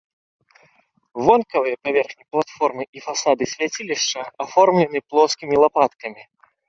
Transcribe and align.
Вонкавыя 1.27 1.79
паверхні 1.83 2.23
платформы 2.35 2.83
і 2.99 3.03
фасады 3.09 3.43
свяцілішча 3.55 4.21
аформлены 4.45 4.99
плоскімі 5.13 5.55
лапаткамі. 5.67 6.21